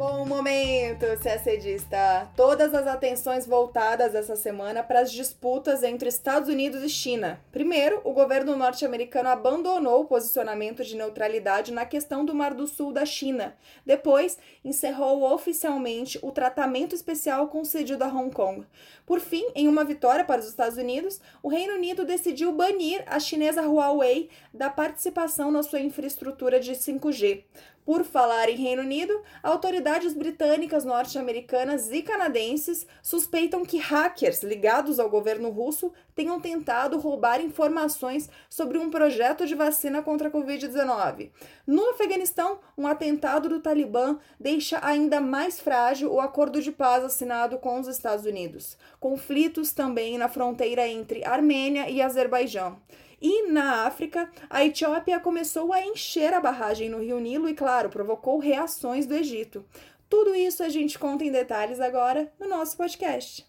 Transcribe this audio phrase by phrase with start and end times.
[0.00, 2.32] Bom momento, CSDista!
[2.34, 7.38] Todas as atenções voltadas essa semana para as disputas entre Estados Unidos e China.
[7.52, 12.94] Primeiro, o governo norte-americano abandonou o posicionamento de neutralidade na questão do Mar do Sul
[12.94, 13.54] da China.
[13.84, 18.66] Depois, encerrou oficialmente o tratamento especial concedido a Hong Kong.
[19.04, 23.20] Por fim, em uma vitória para os Estados Unidos, o Reino Unido decidiu banir a
[23.20, 27.44] chinesa Huawei da participação na sua infraestrutura de 5G.
[27.84, 35.08] Por falar em Reino Unido, autoridades britânicas, norte-americanas e canadenses suspeitam que hackers ligados ao
[35.08, 41.30] governo russo tenham tentado roubar informações sobre um projeto de vacina contra a Covid-19.
[41.66, 47.58] No Afeganistão, um atentado do Talibã deixa ainda mais frágil o acordo de paz assinado
[47.58, 48.76] com os Estados Unidos.
[49.00, 52.78] Conflitos também na fronteira entre Armênia e Azerbaijão.
[53.20, 57.90] E na África, a Etiópia começou a encher a barragem no Rio Nilo e, claro,
[57.90, 59.64] provocou reações do Egito.
[60.08, 63.46] Tudo isso a gente conta em detalhes agora no nosso podcast.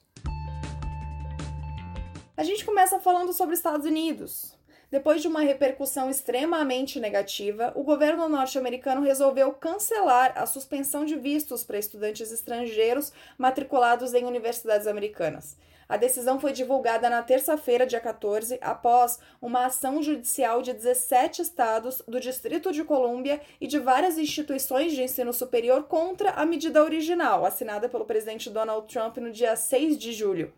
[2.36, 4.60] A gente começa falando sobre Estados Unidos.
[4.92, 11.64] Depois de uma repercussão extremamente negativa, o governo norte-americano resolveu cancelar a suspensão de vistos
[11.64, 15.56] para estudantes estrangeiros matriculados em universidades americanas.
[15.92, 22.02] A decisão foi divulgada na terça-feira, dia 14, após uma ação judicial de 17 estados
[22.08, 27.46] do Distrito de Colômbia e de várias instituições de ensino superior contra a medida original,
[27.46, 30.54] assinada pelo presidente Donald Trump no dia 6 de julho.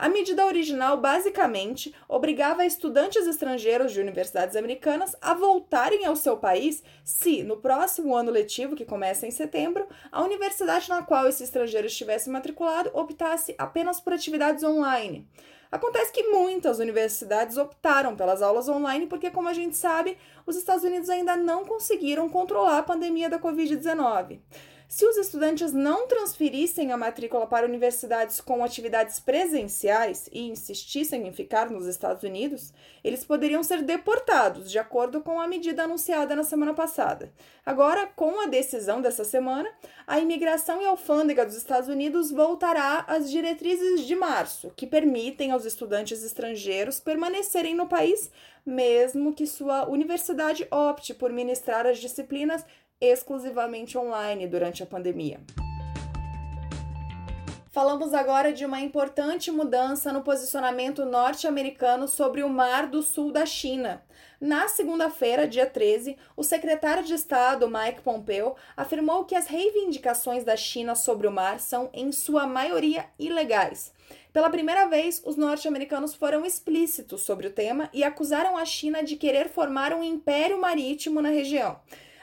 [0.00, 6.82] A medida original basicamente obrigava estudantes estrangeiros de universidades americanas a voltarem ao seu país
[7.04, 11.86] se, no próximo ano letivo, que começa em setembro, a universidade na qual esse estrangeiro
[11.86, 15.28] estivesse matriculado optasse apenas por atividades online.
[15.70, 20.82] Acontece que muitas universidades optaram pelas aulas online porque, como a gente sabe, os Estados
[20.82, 24.40] Unidos ainda não conseguiram controlar a pandemia da Covid-19.
[24.92, 31.32] Se os estudantes não transferissem a matrícula para universidades com atividades presenciais e insistissem em
[31.32, 32.72] ficar nos Estados Unidos,
[33.04, 37.32] eles poderiam ser deportados, de acordo com a medida anunciada na semana passada.
[37.64, 39.70] Agora, com a decisão dessa semana,
[40.08, 45.64] a imigração e alfândega dos Estados Unidos voltará às diretrizes de março, que permitem aos
[45.64, 48.28] estudantes estrangeiros permanecerem no país,
[48.66, 52.64] mesmo que sua universidade opte por ministrar as disciplinas
[53.00, 55.40] exclusivamente online durante a pandemia.
[57.72, 63.46] Falamos agora de uma importante mudança no posicionamento norte-americano sobre o Mar do Sul da
[63.46, 64.02] China.
[64.40, 70.56] Na segunda-feira, dia 13, o secretário de Estado, Mike Pompeo, afirmou que as reivindicações da
[70.56, 73.92] China sobre o mar são, em sua maioria, ilegais.
[74.32, 79.14] Pela primeira vez, os norte-americanos foram explícitos sobre o tema e acusaram a China de
[79.14, 81.78] querer formar um império marítimo na região.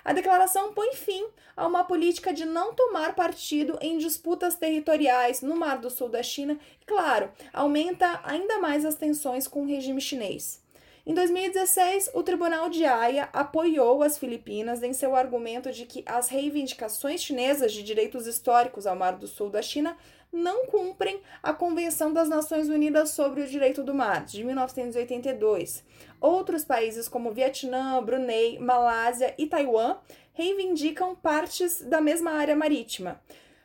[0.08, 5.54] A declaração põe fim a uma política de não tomar partido em disputas territoriais no
[5.54, 10.00] Mar do Sul da China e, claro, aumenta ainda mais as tensões com o regime
[10.00, 10.64] chinês.
[11.06, 16.30] Em 2016, o Tribunal de Haia apoiou as Filipinas em seu argumento de que as
[16.30, 19.98] reivindicações chinesas de direitos históricos ao Mar do Sul da China
[20.32, 25.84] não cumprem a Convenção das Nações Unidas sobre o Direito do Mar, de 1982.
[26.20, 29.98] Outros países, como Vietnã, Brunei, Malásia e Taiwan,
[30.34, 33.22] reivindicam partes da mesma área marítima.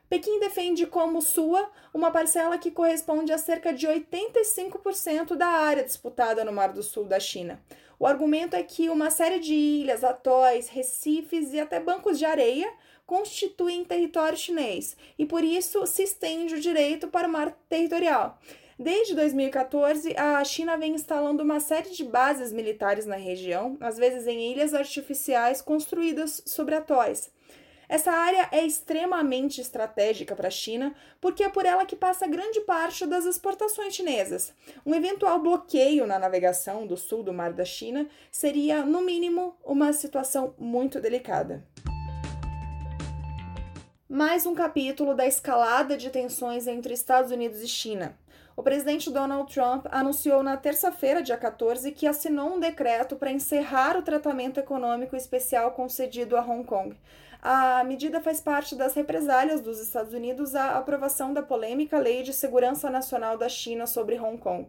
[0.08, 6.44] Pequim defende como sua uma parcela que corresponde a cerca de 85% da área disputada
[6.44, 7.62] no Mar do Sul da China.
[7.98, 12.70] O argumento é que uma série de ilhas, atóis, recifes e até bancos de areia
[13.06, 18.38] constituem território chinês e por isso se estende o direito para o mar territorial.
[18.78, 24.26] Desde 2014, a China vem instalando uma série de bases militares na região, às vezes
[24.26, 27.30] em ilhas artificiais construídas sobre atóis.
[27.88, 32.60] Essa área é extremamente estratégica para a China, porque é por ela que passa grande
[32.62, 34.54] parte das exportações chinesas.
[34.86, 39.92] Um eventual bloqueio na navegação do sul do Mar da China seria, no mínimo, uma
[39.92, 41.62] situação muito delicada
[44.12, 48.14] mais um capítulo da escalada de tensões entre Estados Unidos e China.
[48.54, 53.96] O presidente Donald Trump anunciou na terça-feira, dia 14, que assinou um decreto para encerrar
[53.96, 56.94] o tratamento econômico especial concedido a Hong Kong.
[57.40, 62.32] A medida faz parte das represálias dos Estados Unidos à aprovação da polêmica Lei de
[62.32, 64.68] Segurança Nacional da China sobre Hong Kong.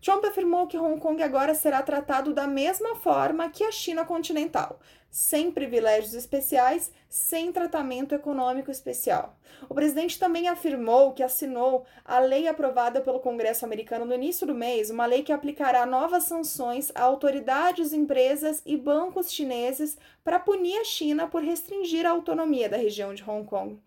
[0.00, 4.80] Trump afirmou que Hong Kong agora será tratado da mesma forma que a China continental,
[5.10, 9.36] sem privilégios especiais, sem tratamento econômico especial.
[9.68, 14.54] O presidente também afirmou que assinou a lei aprovada pelo Congresso americano no início do
[14.54, 20.78] mês, uma lei que aplicará novas sanções a autoridades, empresas e bancos chineses para punir
[20.78, 23.78] a China por restringir a autonomia da região de Hong Kong.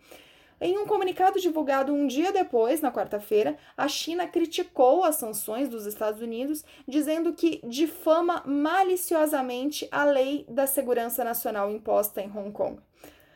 [0.66, 5.86] Em um comunicado divulgado um dia depois, na quarta-feira, a China criticou as sanções dos
[5.86, 12.80] Estados Unidos, dizendo que difama maliciosamente a lei da segurança nacional imposta em Hong Kong.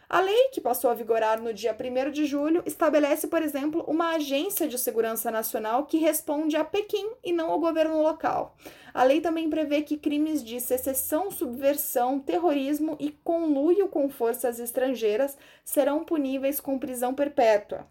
[0.09, 4.11] A lei, que passou a vigorar no dia 1 de julho, estabelece, por exemplo, uma
[4.15, 8.55] agência de segurança nacional que responde a Pequim e não ao governo local.
[8.97, 15.37] A lei também prevê que crimes de secessão, subversão, terrorismo e conluio com forças estrangeiras
[15.63, 17.85] serão puníveis com prisão perpétua.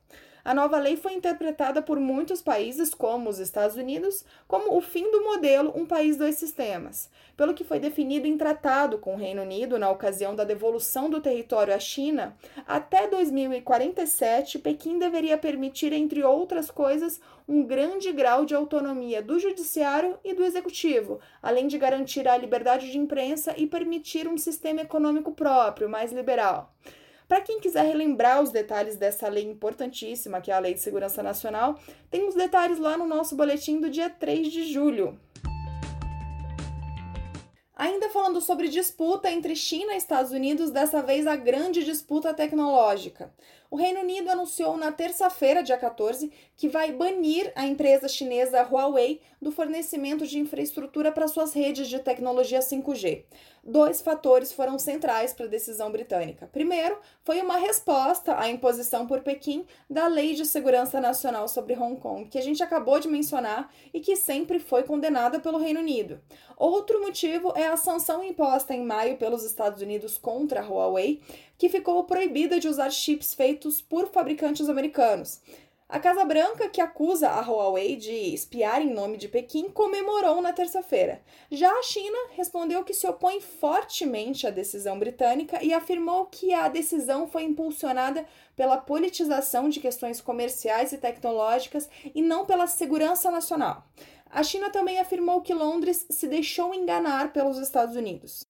[0.46, 5.10] A nova lei foi interpretada por muitos países, como os Estados Unidos, como o fim
[5.10, 9.42] do modelo um país dois sistemas, pelo que foi definido em tratado com o Reino
[9.42, 16.22] Unido na ocasião da devolução do território à China, até 2047 Pequim deveria permitir, entre
[16.22, 22.28] outras coisas, um grande grau de autonomia do judiciário e do executivo, além de garantir
[22.28, 26.72] a liberdade de imprensa e permitir um sistema econômico próprio, mais liberal.
[27.28, 31.24] Para quem quiser relembrar os detalhes dessa lei importantíssima, que é a Lei de Segurança
[31.24, 31.78] Nacional,
[32.08, 35.18] tem os detalhes lá no nosso boletim do dia 3 de julho.
[37.74, 43.34] Ainda falando sobre disputa entre China e Estados Unidos, dessa vez a grande disputa tecnológica.
[43.70, 49.20] O Reino Unido anunciou na terça-feira, dia 14, que vai banir a empresa chinesa Huawei
[49.40, 53.24] do fornecimento de infraestrutura para suas redes de tecnologia 5G.
[53.68, 56.48] Dois fatores foram centrais para a decisão britânica.
[56.52, 62.00] Primeiro, foi uma resposta à imposição por Pequim da Lei de Segurança Nacional sobre Hong
[62.00, 66.20] Kong, que a gente acabou de mencionar e que sempre foi condenada pelo Reino Unido.
[66.56, 71.20] Outro motivo é a sanção imposta em maio pelos Estados Unidos contra a Huawei,
[71.58, 75.40] que ficou proibida de usar chips feitos por fabricantes americanos.
[75.88, 80.52] A Casa Branca, que acusa a Huawei de espiar em nome de Pequim, comemorou na
[80.52, 81.22] terça-feira.
[81.48, 86.66] Já a China respondeu que se opõe fortemente à decisão britânica e afirmou que a
[86.66, 88.26] decisão foi impulsionada
[88.56, 93.86] pela politização de questões comerciais e tecnológicas e não pela segurança nacional.
[94.28, 98.44] A China também afirmou que Londres se deixou enganar pelos Estados Unidos.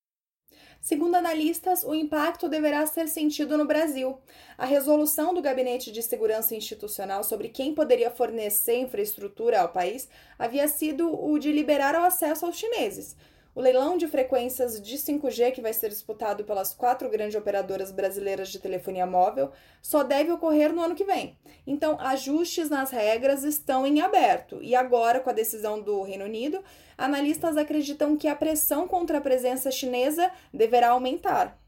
[0.81, 4.19] Segundo analistas, o impacto deverá ser sentido no Brasil.
[4.57, 10.09] A resolução do Gabinete de Segurança Institucional sobre quem poderia fornecer infraestrutura ao país
[10.39, 13.17] havia sido o de liberar o acesso aos chineses.
[13.57, 18.51] O leilão de frequências de 5G, que vai ser disputado pelas quatro grandes operadoras brasileiras
[18.51, 19.51] de telefonia móvel,
[19.81, 21.39] só deve ocorrer no ano que vem.
[21.67, 24.59] Então, ajustes nas regras estão em aberto.
[24.61, 26.63] E agora, com a decisão do Reino Unido,
[26.97, 31.59] analistas acreditam que a pressão contra a presença chinesa deverá aumentar.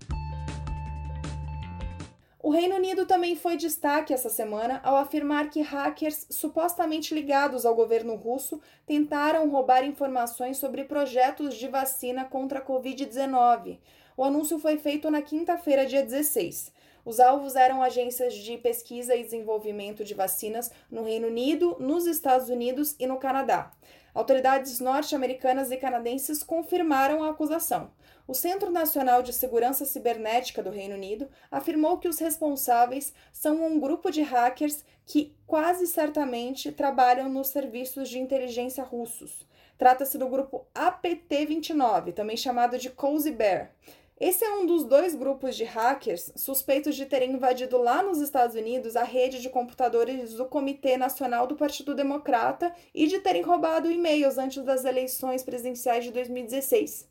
[2.41, 7.75] O Reino Unido também foi destaque essa semana ao afirmar que hackers supostamente ligados ao
[7.75, 13.79] governo russo tentaram roubar informações sobre projetos de vacina contra a Covid-19.
[14.17, 16.73] O anúncio foi feito na quinta-feira, dia 16.
[17.05, 22.49] Os alvos eram agências de pesquisa e desenvolvimento de vacinas no Reino Unido, nos Estados
[22.49, 23.71] Unidos e no Canadá.
[24.15, 27.91] Autoridades norte-americanas e canadenses confirmaram a acusação.
[28.27, 33.79] O Centro Nacional de Segurança Cibernética do Reino Unido afirmou que os responsáveis são um
[33.79, 39.47] grupo de hackers que quase certamente trabalham nos serviços de inteligência russos.
[39.79, 43.71] Trata-se do grupo APT-29, também chamado de Cozy Bear.
[44.21, 48.57] Esse é um dos dois grupos de hackers suspeitos de terem invadido lá nos Estados
[48.57, 53.89] Unidos a rede de computadores do Comitê Nacional do Partido Democrata e de terem roubado
[53.89, 57.09] e-mails antes das eleições presidenciais de 2016.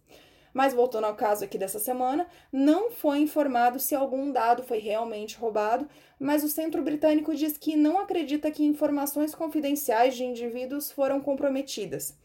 [0.53, 5.37] Mas voltando ao caso aqui dessa semana, não foi informado se algum dado foi realmente
[5.37, 5.87] roubado,
[6.19, 12.17] mas o centro britânico diz que não acredita que informações confidenciais de indivíduos foram comprometidas.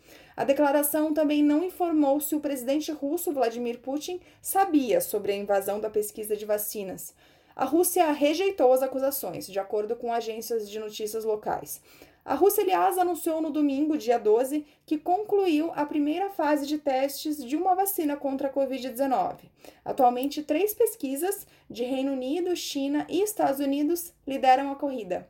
[0.43, 5.79] A declaração também não informou se o presidente russo Vladimir Putin sabia sobre a invasão
[5.79, 7.15] da pesquisa de vacinas.
[7.55, 11.81] A Rússia rejeitou as acusações, de acordo com agências de notícias locais.
[12.25, 17.37] A Rússia, aliás, anunciou no domingo, dia 12, que concluiu a primeira fase de testes
[17.37, 19.37] de uma vacina contra a Covid-19.
[19.85, 25.25] Atualmente, três pesquisas de Reino Unido, China e Estados Unidos lideram a corrida.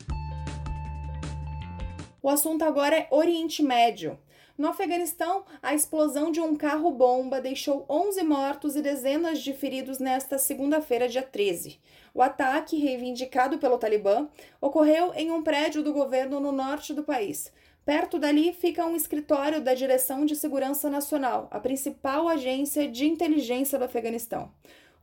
[2.22, 4.18] O assunto agora é Oriente Médio.
[4.62, 10.38] No Afeganistão, a explosão de um carro-bomba deixou 11 mortos e dezenas de feridos nesta
[10.38, 11.80] segunda-feira, dia 13.
[12.14, 14.28] O ataque, reivindicado pelo Talibã,
[14.60, 17.52] ocorreu em um prédio do governo no norte do país.
[17.84, 23.76] Perto dali fica um escritório da Direção de Segurança Nacional, a principal agência de inteligência
[23.76, 24.52] do Afeganistão.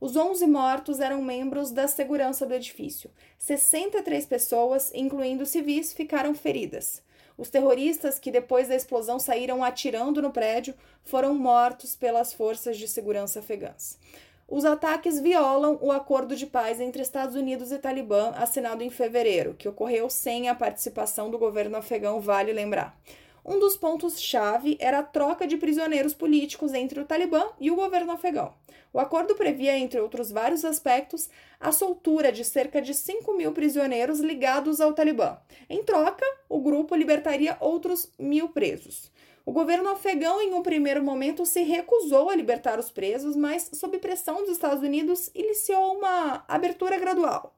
[0.00, 3.10] Os 11 mortos eram membros da segurança do edifício.
[3.36, 7.02] 63 pessoas, incluindo civis, ficaram feridas.
[7.40, 12.86] Os terroristas que depois da explosão saíram atirando no prédio foram mortos pelas forças de
[12.86, 13.98] segurança afegãs.
[14.46, 19.54] Os ataques violam o acordo de paz entre Estados Unidos e Talibã assinado em fevereiro,
[19.54, 22.94] que ocorreu sem a participação do governo afegão, vale lembrar.
[23.42, 28.12] Um dos pontos-chave era a troca de prisioneiros políticos entre o Talibã e o governo
[28.12, 28.52] afegão.
[28.92, 31.28] O acordo previa, entre outros vários aspectos,
[31.60, 35.38] a soltura de cerca de 5 mil prisioneiros ligados ao Talibã.
[35.68, 39.10] Em troca, o grupo libertaria outros mil presos.
[39.46, 43.98] O governo afegão, em um primeiro momento, se recusou a libertar os presos, mas, sob
[43.98, 47.54] pressão dos Estados Unidos, iniciou uma abertura gradual.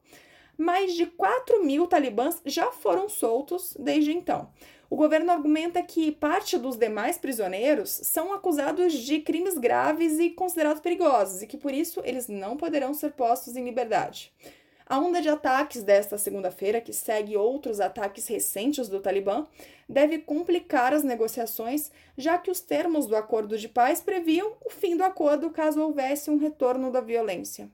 [0.57, 4.49] Mais de 4 mil talibãs já foram soltos desde então.
[4.89, 10.81] O governo argumenta que parte dos demais prisioneiros são acusados de crimes graves e considerados
[10.81, 14.31] perigosos e que, por isso, eles não poderão ser postos em liberdade.
[14.85, 19.47] A onda de ataques desta segunda-feira, que segue outros ataques recentes do Talibã,
[19.89, 24.95] deve complicar as negociações, já que os termos do acordo de paz previam o fim
[24.95, 27.71] do acordo caso houvesse um retorno da violência.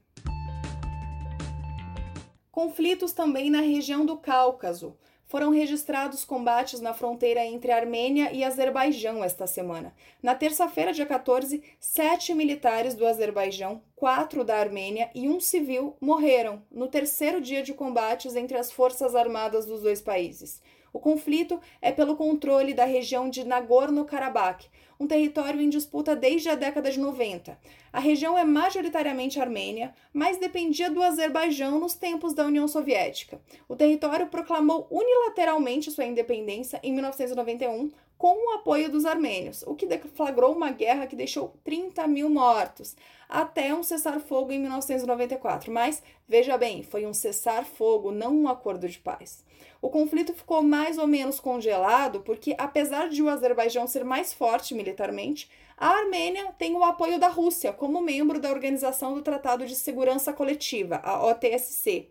[2.59, 9.23] Conflitos também na região do Cáucaso foram registrados combates na fronteira entre Armênia e Azerbaijão
[9.23, 9.95] esta semana.
[10.21, 16.61] Na terça-feira, dia 14, sete militares do Azerbaijão, quatro da Armênia e um civil morreram
[16.69, 20.61] no terceiro dia de combates entre as forças armadas dos dois países.
[20.91, 24.65] O conflito é pelo controle da região de Nagorno-Karabakh,
[24.99, 27.57] um território em disputa desde a década de 90.
[27.91, 33.39] A região é majoritariamente armênia, mas dependia do Azerbaijão nos tempos da União Soviética.
[33.67, 39.85] O território proclamou unilateralmente sua independência em 1991 com o apoio dos armênios, o que
[39.85, 42.97] deflagrou uma guerra que deixou 30 mil mortos,
[43.29, 45.71] até um cessar-fogo em 1994.
[45.71, 49.41] Mas, veja bem, foi um cessar-fogo, não um acordo de paz.
[49.81, 54.75] O conflito ficou mais ou menos congelado porque, apesar de o Azerbaijão ser mais forte
[54.75, 59.77] militarmente, a Armênia tem o apoio da Rússia como membro da Organização do Tratado de
[59.77, 62.09] Segurança Coletiva, a OTSC.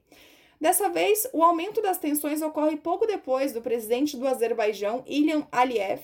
[0.60, 6.00] Dessa vez, o aumento das tensões ocorre pouco depois do presidente do Azerbaijão, Ilham Aliyev,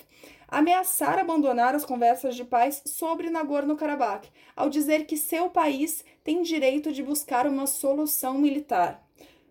[0.46, 6.92] ameaçar abandonar as conversas de paz sobre Nagorno-Karabakh, ao dizer que seu país tem direito
[6.92, 9.04] de buscar uma solução militar.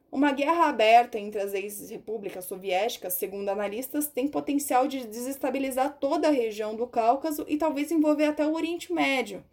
[0.10, 6.32] Uma guerra aberta entre as ex-repúblicas soviéticas, segundo analistas, tem potencial de desestabilizar toda a
[6.32, 9.44] região do Cáucaso e talvez envolver até o Oriente Médio.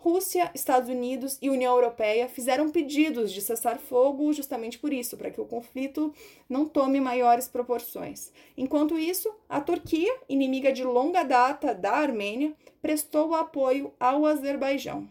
[0.00, 5.28] Rússia, Estados Unidos e União Europeia fizeram pedidos de cessar fogo justamente por isso, para
[5.28, 6.14] que o conflito
[6.48, 8.32] não tome maiores proporções.
[8.56, 15.08] Enquanto isso, a Turquia, inimiga de longa data da Armênia, prestou apoio ao Azerbaijão.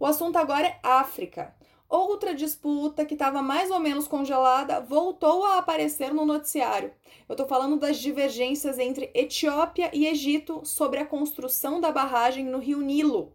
[0.00, 1.54] O assunto agora é África.
[1.92, 6.90] Outra disputa que estava mais ou menos congelada voltou a aparecer no noticiário.
[7.28, 12.58] Eu estou falando das divergências entre Etiópia e Egito sobre a construção da barragem no
[12.58, 13.30] rio Nilo.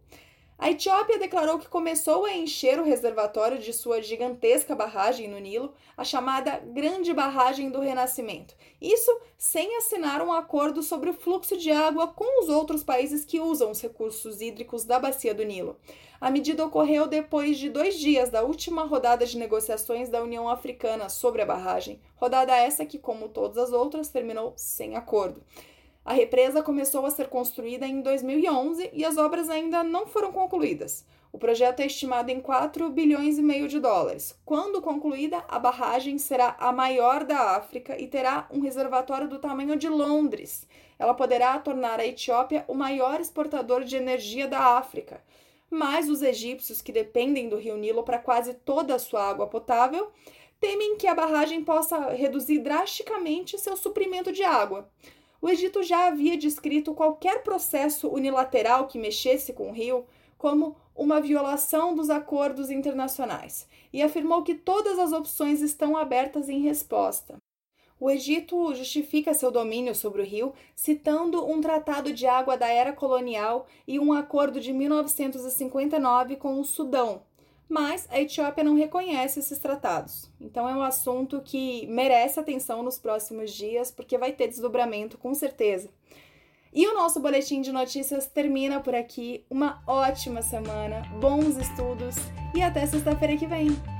[0.60, 5.72] A Etiópia declarou que começou a encher o reservatório de sua gigantesca barragem no Nilo,
[5.96, 8.56] a chamada Grande Barragem do Renascimento.
[8.82, 13.38] Isso sem assinar um acordo sobre o fluxo de água com os outros países que
[13.38, 15.76] usam os recursos hídricos da bacia do Nilo.
[16.20, 21.08] A medida ocorreu depois de dois dias da última rodada de negociações da União Africana
[21.08, 25.40] sobre a barragem, rodada essa que, como todas as outras, terminou sem acordo.
[26.08, 31.04] A represa começou a ser construída em 2011 e as obras ainda não foram concluídas.
[31.30, 34.34] O projeto é estimado em 4 bilhões e meio de dólares.
[34.42, 39.76] Quando concluída, a barragem será a maior da África e terá um reservatório do tamanho
[39.76, 40.66] de Londres.
[40.98, 45.22] Ela poderá tornar a Etiópia o maior exportador de energia da África
[45.70, 50.10] mas os egípcios, que dependem do rio Nilo para quase toda a sua água potável,
[50.58, 54.88] temem que a barragem possa reduzir drasticamente seu suprimento de água.
[55.40, 60.04] O Egito já havia descrito qualquer processo unilateral que mexesse com o rio
[60.36, 66.60] como uma violação dos acordos internacionais e afirmou que todas as opções estão abertas em
[66.60, 67.36] resposta.
[68.00, 72.92] O Egito justifica seu domínio sobre o rio citando um tratado de água da era
[72.92, 77.22] colonial e um acordo de 1959 com o Sudão.
[77.68, 80.30] Mas a Etiópia não reconhece esses tratados.
[80.40, 85.34] Então é um assunto que merece atenção nos próximos dias, porque vai ter desdobramento com
[85.34, 85.90] certeza.
[86.72, 89.44] E o nosso boletim de notícias termina por aqui.
[89.50, 92.16] Uma ótima semana, bons estudos
[92.54, 93.97] e até sexta-feira que vem.